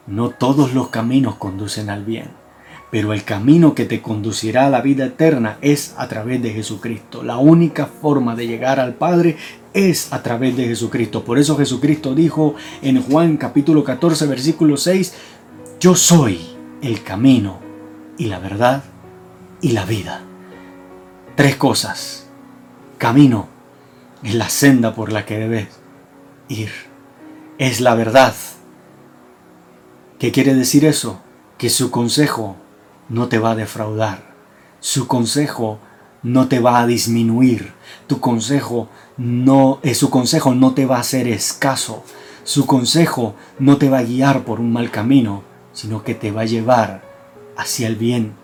[0.07, 2.46] No todos los caminos conducen al bien
[2.90, 7.22] pero el camino que te conducirá a la vida eterna es a través de Jesucristo.
[7.22, 9.37] La única forma de llegar al Padre
[9.75, 11.25] es a través de Jesucristo.
[11.25, 15.14] Por eso Jesucristo dijo en Juan capítulo 14 versículo 6,
[15.81, 16.40] yo soy
[16.81, 17.59] el camino
[18.18, 18.85] y la verdad
[19.61, 20.22] y la vida.
[21.35, 22.29] Tres cosas.
[22.99, 23.49] Camino
[24.22, 25.68] es la senda por la que debes
[26.49, 26.70] ir.
[27.59, 28.35] Es la verdad.
[30.18, 31.20] ¿Qué quiere decir eso?
[31.59, 32.57] Que su consejo
[33.09, 34.35] no te va a defraudar.
[34.81, 35.79] Su consejo
[36.23, 37.73] no te va a disminuir.
[38.07, 42.05] Tu consejo no, eh, su consejo no te va a hacer escaso.
[42.45, 45.42] Su consejo no te va a guiar por un mal camino,
[45.73, 47.03] sino que te va a llevar
[47.57, 48.35] hacia el bien.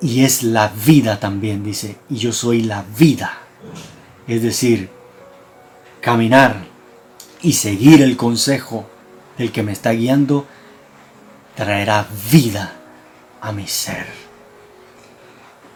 [0.00, 3.38] Y es la vida también, dice, y yo soy la vida.
[4.26, 4.90] Es decir,
[6.00, 6.66] caminar
[7.42, 8.86] y seguir el consejo
[9.38, 10.46] del que me está guiando
[11.54, 12.83] traerá vida
[13.44, 14.06] a mi ser.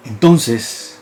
[0.06, 1.00] Entonces,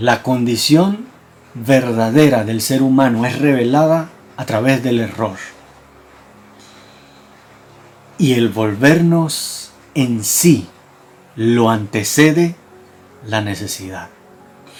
[0.00, 1.06] la condición
[1.54, 5.36] verdadera del ser humano es revelada a través del error.
[8.16, 10.68] Y el volvernos en sí
[11.34, 12.54] lo antecede
[13.26, 14.08] la necesidad.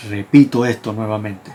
[0.09, 1.53] Repito esto nuevamente.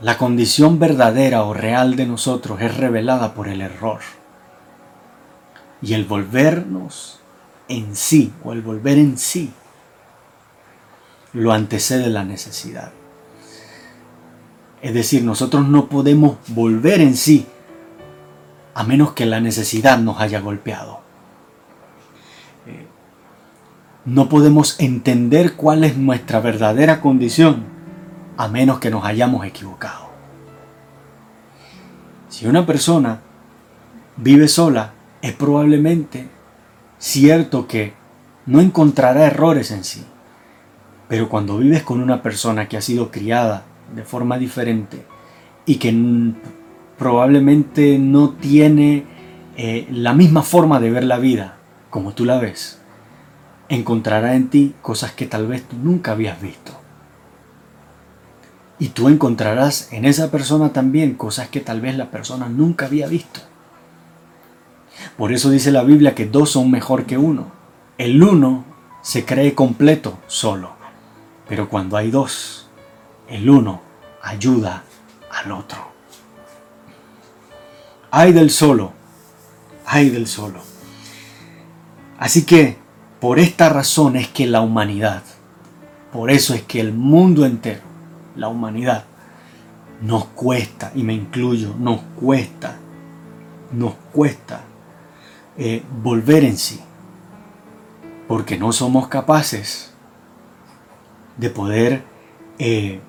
[0.00, 4.00] La condición verdadera o real de nosotros es revelada por el error.
[5.82, 7.20] Y el volvernos
[7.68, 9.52] en sí, o el volver en sí,
[11.32, 12.92] lo antecede la necesidad.
[14.82, 17.46] Es decir, nosotros no podemos volver en sí
[18.74, 21.00] a menos que la necesidad nos haya golpeado.
[22.66, 22.86] Eh,
[24.06, 27.64] no podemos entender cuál es nuestra verdadera condición
[28.36, 30.08] a menos que nos hayamos equivocado.
[32.30, 33.20] Si una persona
[34.16, 36.28] vive sola, es probablemente
[36.98, 37.94] cierto que
[38.46, 40.04] no encontrará errores en sí.
[41.08, 45.04] Pero cuando vives con una persona que ha sido criada de forma diferente
[45.66, 45.92] y que
[46.98, 49.04] probablemente no tiene
[49.56, 51.56] eh, la misma forma de ver la vida
[51.90, 52.80] como tú la ves,
[53.68, 56.72] encontrará en ti cosas que tal vez tú nunca habías visto.
[58.78, 63.06] Y tú encontrarás en esa persona también cosas que tal vez la persona nunca había
[63.08, 63.40] visto.
[65.20, 67.52] Por eso dice la Biblia que dos son mejor que uno.
[67.98, 68.64] El uno
[69.02, 70.70] se cree completo solo,
[71.46, 72.70] pero cuando hay dos,
[73.28, 73.82] el uno
[74.22, 74.82] ayuda
[75.30, 75.76] al otro.
[78.10, 78.94] Hay del solo,
[79.84, 80.60] hay del solo.
[82.18, 82.78] Así que
[83.20, 85.22] por esta razón es que la humanidad,
[86.14, 87.82] por eso es que el mundo entero,
[88.36, 89.04] la humanidad,
[90.00, 92.78] nos cuesta, y me incluyo, nos cuesta,
[93.70, 94.62] nos cuesta
[95.56, 96.80] eh, volver en sí,
[98.28, 99.92] porque no somos capaces
[101.36, 102.02] de poder
[102.58, 103.00] eh,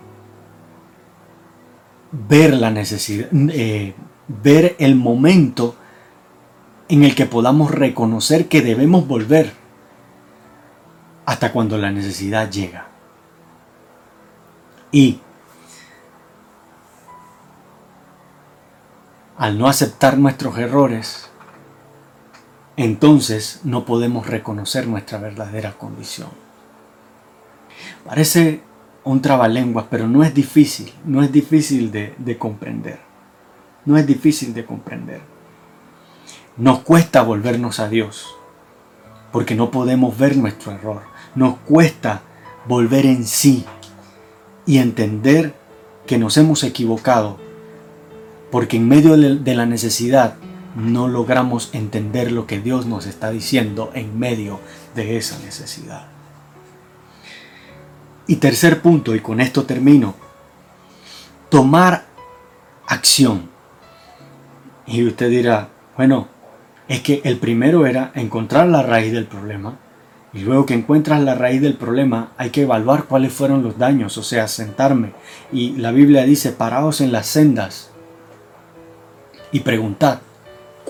[2.11, 3.93] ver la necesidad, eh,
[4.27, 5.75] ver el momento
[6.89, 9.53] en el que podamos reconocer que debemos volver
[11.25, 12.87] hasta cuando la necesidad llega.
[14.91, 15.21] Y
[19.37, 21.30] al no aceptar nuestros errores,
[22.77, 26.29] entonces no podemos reconocer nuestra verdadera condición.
[28.05, 28.61] Parece
[29.03, 32.99] un trabalenguas, pero no es difícil, no es difícil de, de comprender.
[33.85, 35.21] No es difícil de comprender.
[36.57, 38.35] Nos cuesta volvernos a Dios,
[39.31, 41.01] porque no podemos ver nuestro error.
[41.35, 42.21] Nos cuesta
[42.67, 43.65] volver en sí
[44.65, 45.55] y entender
[46.05, 47.37] que nos hemos equivocado,
[48.51, 50.35] porque en medio de la necesidad
[50.75, 54.59] no logramos entender lo que Dios nos está diciendo en medio
[54.95, 56.07] de esa necesidad.
[58.27, 60.15] Y tercer punto, y con esto termino,
[61.49, 62.05] tomar
[62.87, 63.49] acción.
[64.85, 66.27] Y usted dirá, bueno,
[66.87, 69.79] es que el primero era encontrar la raíz del problema.
[70.33, 74.17] Y luego que encuentras la raíz del problema, hay que evaluar cuáles fueron los daños,
[74.17, 75.11] o sea, sentarme.
[75.51, 77.91] Y la Biblia dice, paraos en las sendas
[79.51, 80.19] y preguntad,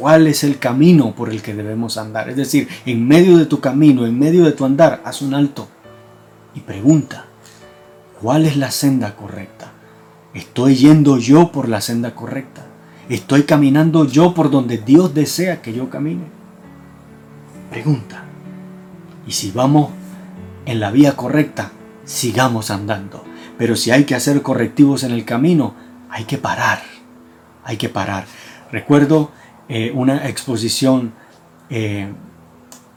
[0.02, 2.28] cuál es el camino por el que debemos andar.
[2.28, 5.68] Es decir, en medio de tu camino, en medio de tu andar, haz un alto
[6.56, 7.26] y pregunta,
[8.20, 9.72] ¿cuál es la senda correcta?
[10.34, 12.66] ¿Estoy yendo yo por la senda correcta?
[13.10, 16.24] ¿Estoy caminando yo por donde Dios desea que yo camine?
[17.70, 18.24] Pregunta.
[19.28, 19.92] Y si vamos
[20.66, 21.74] en la vía correcta,
[22.06, 23.24] sigamos andando.
[23.56, 25.76] Pero si hay que hacer correctivos en el camino,
[26.10, 26.82] hay que parar.
[27.64, 28.26] Hay que parar.
[28.72, 29.30] Recuerdo
[29.74, 31.14] eh, una exposición
[31.70, 32.12] eh,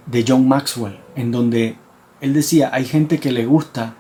[0.07, 1.77] de John Maxwell, en donde
[2.21, 3.95] él decía, hay gente que le gusta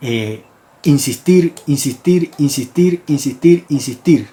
[0.00, 0.42] eh,
[0.82, 4.28] insistir, insistir, insistir, insistir, insistir.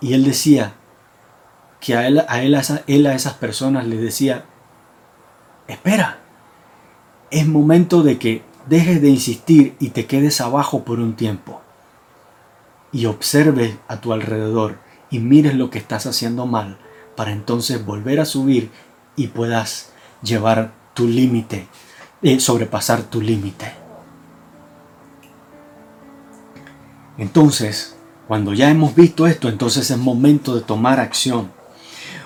[0.00, 0.76] Y él decía
[1.78, 4.46] que a él, a él, él a esas personas les decía,
[5.68, 6.20] espera,
[7.30, 11.60] es momento de que dejes de insistir y te quedes abajo por un tiempo
[12.92, 16.78] y observes a tu alrededor y mires lo que estás haciendo mal
[17.16, 18.70] para entonces volver a subir
[19.16, 19.92] y puedas
[20.22, 21.66] llevar tu límite,
[22.22, 23.72] eh, sobrepasar tu límite.
[27.18, 27.96] Entonces,
[28.28, 31.50] cuando ya hemos visto esto, entonces es momento de tomar acción.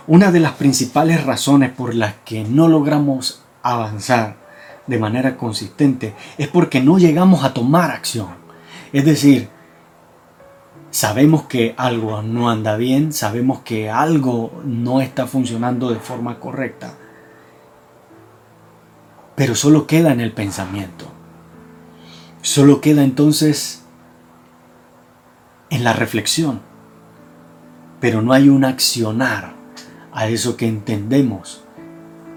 [0.07, 4.37] Una de las principales razones por las que no logramos avanzar
[4.87, 8.29] de manera consistente es porque no llegamos a tomar acción.
[8.93, 9.49] Es decir,
[10.95, 16.95] sabemos que algo no anda bien, sabemos que algo no está funcionando de forma correcta,
[19.35, 21.07] pero solo queda en el pensamiento.
[22.43, 23.83] Solo queda entonces
[25.69, 26.61] en la reflexión,
[27.99, 29.55] pero no hay un accionar
[30.13, 31.65] a eso que entendemos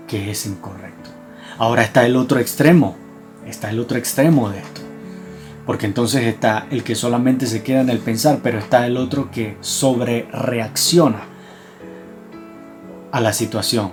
[0.08, 1.12] que es incorrecto.
[1.60, 2.98] Ahora está el otro extremo,
[3.46, 4.77] está el otro extremo de esto
[5.68, 9.30] porque entonces está el que solamente se queda en el pensar, pero está el otro
[9.30, 11.24] que sobre reacciona
[13.12, 13.92] a la situación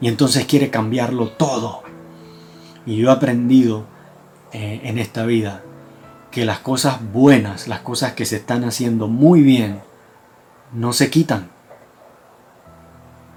[0.00, 1.82] y entonces quiere cambiarlo todo.
[2.86, 3.84] Y yo he aprendido
[4.52, 5.62] eh, en esta vida
[6.30, 9.82] que las cosas buenas, las cosas que se están haciendo muy bien,
[10.72, 11.50] no se quitan.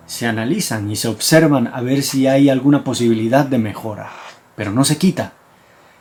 [0.06, 4.10] Se analizan y se observan a ver si hay alguna posibilidad de mejora,
[4.56, 5.34] pero no se quita.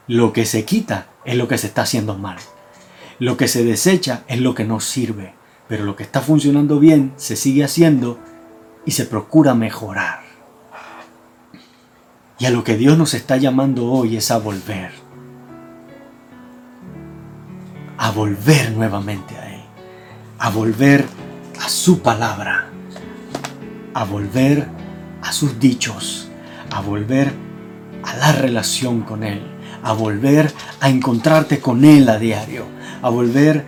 [0.08, 2.36] Lo que se quita es lo que se está haciendo mal.
[3.20, 5.34] Lo que se desecha es lo que no sirve,
[5.68, 8.18] pero lo que está funcionando bien se sigue haciendo
[8.84, 10.22] y se procura mejorar.
[12.40, 14.90] Y a lo que Dios nos está llamando hoy es a volver.
[17.96, 19.62] A volver nuevamente a Él.
[20.40, 21.06] A volver
[21.60, 22.66] a su palabra.
[23.94, 24.66] A volver
[25.22, 26.28] a sus dichos.
[26.72, 27.32] A volver
[28.02, 29.51] a la relación con Él
[29.82, 32.66] a volver a encontrarte con Él a diario,
[33.02, 33.66] a volver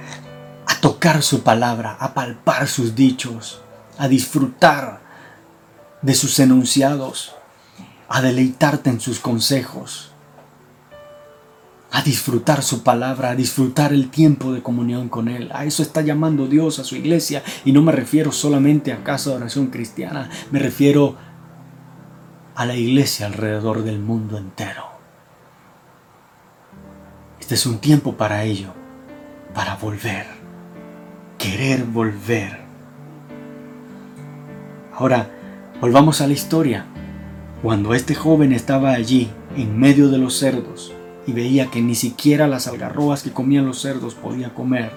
[0.67, 3.61] a tocar su palabra, a palpar sus dichos,
[3.99, 5.01] a disfrutar
[6.03, 7.35] de sus enunciados,
[8.09, 10.13] a deleitarte en sus consejos,
[11.91, 15.51] a disfrutar su palabra, a disfrutar el tiempo de comunión con Él.
[15.55, 19.31] A eso está llamando Dios a su iglesia y no me refiero solamente a casa
[19.31, 21.17] de oración cristiana, me refiero
[22.55, 24.94] a la iglesia alrededor del mundo entero.
[27.45, 28.69] Este es un tiempo para ello,
[29.53, 30.25] para volver,
[31.37, 32.59] querer volver.
[34.95, 35.31] Ahora,
[35.79, 36.87] volvamos a la historia.
[37.63, 40.95] Cuando este joven estaba allí, en medio de los cerdos,
[41.27, 44.91] y veía que ni siquiera las algarrobas que comían los cerdos podía comer,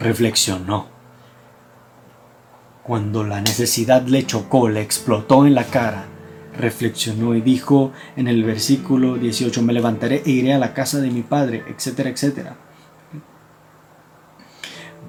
[0.00, 0.88] reflexionó.
[2.82, 6.06] Cuando la necesidad le chocó, le explotó en la cara,
[6.58, 11.10] reflexionó y dijo en el versículo 18, me levantaré e iré a la casa de
[11.10, 12.56] mi padre, etcétera, etcétera.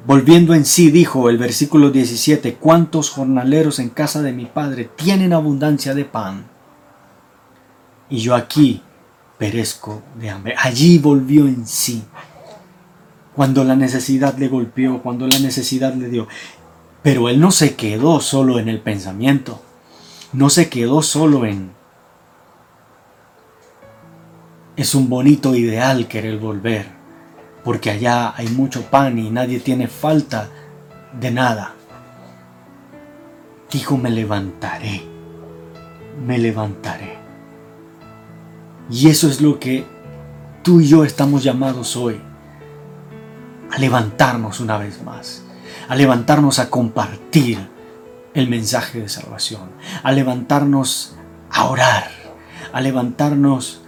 [0.06, 5.34] Volviendo en sí, dijo el versículo 17, ¿cuántos jornaleros en casa de mi padre tienen
[5.34, 6.46] abundancia de pan?
[8.10, 8.82] Y yo aquí
[9.38, 10.56] perezco de hambre.
[10.58, 12.04] Allí volvió en sí.
[13.36, 16.28] Cuando la necesidad le golpeó, cuando la necesidad le dio.
[17.04, 19.62] Pero él no se quedó solo en el pensamiento.
[20.34, 21.72] No se quedó solo en...
[24.76, 27.00] Es un bonito ideal querer volver
[27.64, 30.50] porque allá hay mucho pan y nadie tiene falta
[31.20, 31.74] de nada.
[33.72, 35.04] Dijo, me levantaré,
[36.26, 37.18] me levantaré.
[38.90, 39.86] Y eso es lo que
[40.64, 42.20] tú y yo estamos llamados hoy,
[43.72, 45.44] a levantarnos una vez más,
[45.88, 47.60] a levantarnos a compartir
[48.40, 49.70] el mensaje de salvación,
[50.04, 51.16] a levantarnos
[51.52, 52.10] a orar,
[52.74, 53.82] a levantarnos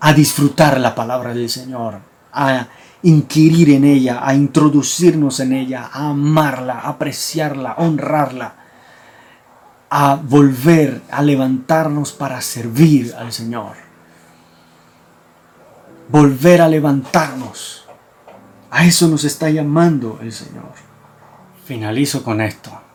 [0.00, 2.00] a disfrutar la palabra del Señor,
[2.32, 2.66] a
[3.02, 8.54] inquirir en ella, a introducirnos en ella, a amarla, a apreciarla, a honrarla,
[9.90, 13.76] a volver a levantarnos para servir al Señor.
[16.08, 17.84] Volver a levantarnos.
[18.70, 20.72] A eso nos está llamando el Señor.
[21.64, 22.89] Finalizo con esto.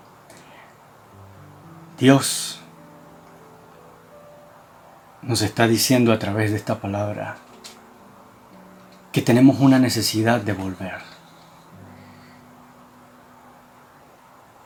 [1.97, 2.59] Dios
[5.21, 7.37] nos está diciendo a través de esta palabra,
[9.13, 10.97] que tenemos una necesidad de volver.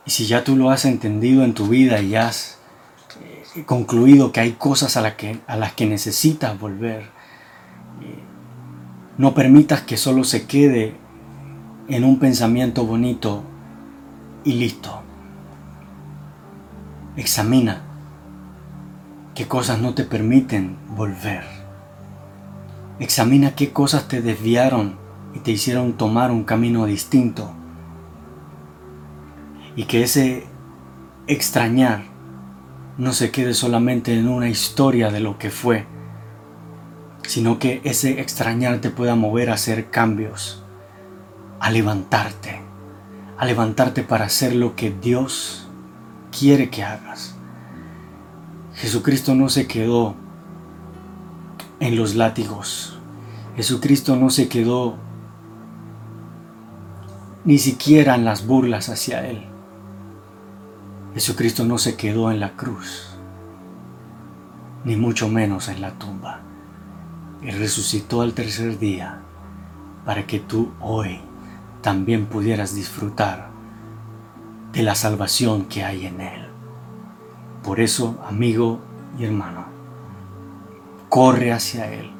[0.04, 2.58] Y si ya tú lo has entendido en tu vida y has
[3.54, 7.02] eh, concluido que hay cosas a, que, a las que necesitas volver,
[8.02, 8.18] eh,
[9.18, 10.96] no permitas que solo se quede
[11.88, 13.44] en un pensamiento bonito
[14.42, 14.99] y listo.
[17.20, 17.82] Examina
[19.34, 21.44] qué cosas no te permiten volver.
[22.98, 24.96] Examina qué cosas te desviaron
[25.34, 27.52] y te hicieron tomar un camino distinto.
[29.76, 30.46] Y que ese
[31.26, 32.04] extrañar
[32.96, 35.84] no se quede solamente en una historia de lo que fue,
[37.24, 40.64] sino que ese extrañar te pueda mover a hacer cambios,
[41.60, 42.62] a levantarte,
[43.36, 45.59] a levantarte para hacer lo que Dios
[46.36, 47.34] quiere que hagas.
[48.74, 50.14] Jesucristo no se quedó
[51.80, 52.98] en los látigos.
[53.56, 54.96] Jesucristo no se quedó
[57.44, 59.44] ni siquiera en las burlas hacia Él.
[61.14, 63.16] Jesucristo no se quedó en la cruz,
[64.84, 66.40] ni mucho menos en la tumba.
[67.42, 69.22] Y resucitó al tercer día
[70.04, 71.20] para que tú hoy
[71.80, 73.49] también pudieras disfrutar
[74.72, 76.46] de la salvación que hay en Él.
[77.62, 78.80] Por eso, amigo
[79.18, 79.66] y hermano,
[81.08, 82.10] corre hacia Él.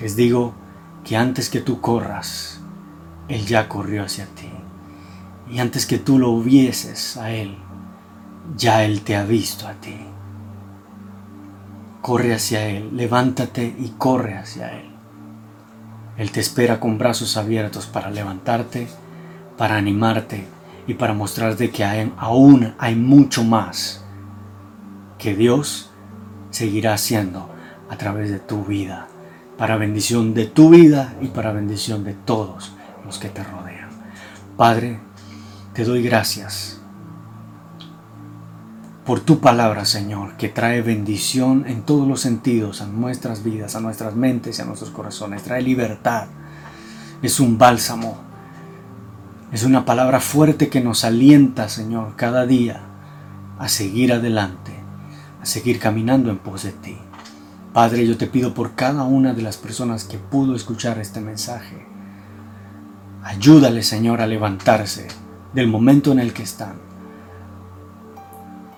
[0.00, 0.52] Les digo
[1.04, 2.60] que antes que tú corras,
[3.28, 4.50] Él ya corrió hacia ti.
[5.48, 7.56] Y antes que tú lo vieses a Él,
[8.56, 9.96] ya Él te ha visto a ti.
[12.02, 14.90] Corre hacia Él, levántate y corre hacia Él.
[16.16, 18.88] Él te espera con brazos abiertos para levantarte,
[19.56, 20.46] para animarte
[20.86, 21.84] y para mostrarte que
[22.16, 24.04] aún hay mucho más
[25.18, 25.90] que Dios
[26.50, 27.50] seguirá haciendo
[27.88, 29.08] a través de tu vida,
[29.58, 32.72] para bendición de tu vida y para bendición de todos
[33.04, 33.88] los que te rodean.
[34.56, 35.00] Padre,
[35.72, 36.80] te doy gracias
[39.06, 43.80] por tu palabra, Señor, que trae bendición en todos los sentidos a nuestras vidas, a
[43.80, 45.44] nuestras mentes y a nuestros corazones.
[45.44, 46.26] Trae libertad.
[47.22, 48.25] Es un bálsamo.
[49.52, 52.80] Es una palabra fuerte que nos alienta, Señor, cada día
[53.58, 54.76] a seguir adelante
[55.46, 56.98] seguir caminando en pos de ti.
[57.72, 61.86] Padre, yo te pido por cada una de las personas que pudo escuchar este mensaje.
[63.22, 65.08] Ayúdale, Señor, a levantarse
[65.54, 66.74] del momento en el que están.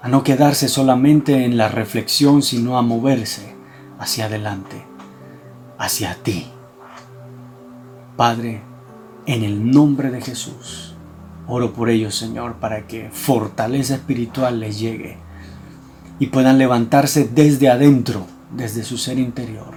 [0.03, 3.57] A no quedarse solamente en la reflexión, sino a moverse
[3.99, 4.85] hacia adelante,
[5.79, 6.47] hacia ti.
[8.17, 8.63] Padre,
[9.29, 10.95] en el nombre de Jesús,
[11.47, 15.19] oro por ellos, Señor, para que fortaleza espiritual les llegue
[16.19, 18.27] y puedan levantarse desde adentro,
[18.57, 19.75] desde su ser interior.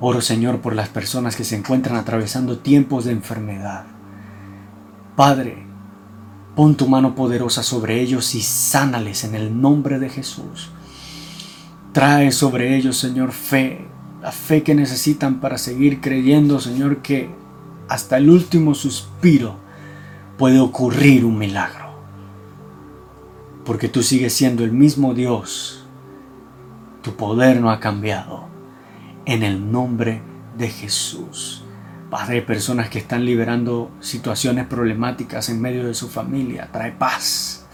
[0.00, 3.84] Oro Señor por las personas que se encuentran atravesando tiempos de enfermedad.
[5.14, 5.66] Padre,
[6.56, 10.70] pon tu mano poderosa sobre ellos y sánales en el nombre de Jesús.
[11.92, 13.86] Trae sobre ellos, Señor, fe,
[14.20, 17.30] la fe que necesitan para seguir creyendo, Señor, que
[17.88, 19.56] hasta el último suspiro
[20.36, 21.88] puede ocurrir un milagro
[23.68, 25.84] porque tú sigues siendo el mismo Dios.
[27.02, 28.48] Tu poder no ha cambiado.
[29.26, 30.22] En el nombre
[30.56, 31.64] de Jesús.
[32.08, 36.70] Padre, personas que están liberando situaciones problemáticas en medio de su familia.
[36.72, 37.66] Trae paz.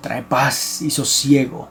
[0.00, 1.68] Trae paz y sosiego.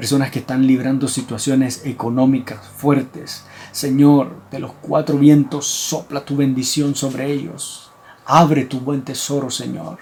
[0.00, 3.44] Personas que están librando situaciones económicas fuertes.
[3.70, 7.90] Señor, de los cuatro vientos sopla tu bendición sobre ellos.
[8.24, 9.98] Abre tu buen tesoro, Señor,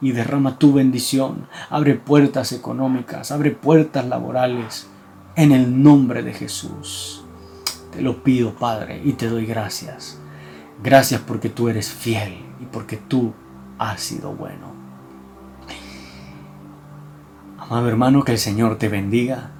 [0.00, 1.46] y derrama tu bendición.
[1.70, 4.88] Abre puertas económicas, abre puertas laborales.
[5.36, 7.22] En el nombre de Jesús.
[7.92, 10.18] Te lo pido, Padre, y te doy gracias.
[10.82, 13.32] Gracias porque tú eres fiel y porque tú
[13.78, 14.75] has sido bueno.
[17.68, 19.50] Amado hermano, que el Señor te bendiga.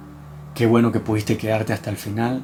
[0.55, 2.41] Qué bueno que pudiste quedarte hasta el final.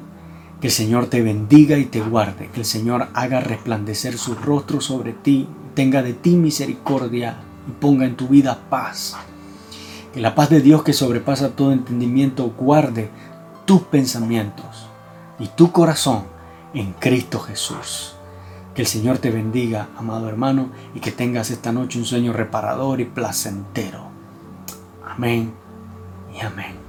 [0.60, 2.50] Que el Señor te bendiga y te guarde.
[2.52, 8.04] Que el Señor haga resplandecer su rostro sobre ti, tenga de ti misericordia y ponga
[8.04, 9.16] en tu vida paz.
[10.12, 13.08] Que la paz de Dios que sobrepasa todo entendimiento guarde
[13.64, 14.90] tus pensamientos
[15.38, 16.24] y tu corazón
[16.74, 18.16] en Cristo Jesús.
[18.74, 23.00] Que el Señor te bendiga, amado hermano, y que tengas esta noche un sueño reparador
[23.00, 24.13] y placentero.
[25.16, 25.54] Amén
[26.34, 26.83] y amén.